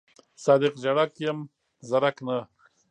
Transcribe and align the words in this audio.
صادق 0.43 0.73
ژړک 0.83 1.11
یم 1.25 1.39
زرک 1.89 2.17
نه. 2.27 2.37